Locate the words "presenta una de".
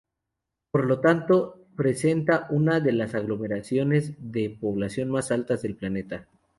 1.75-2.91